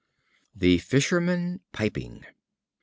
[0.55, 2.25] The Fisherman Piping.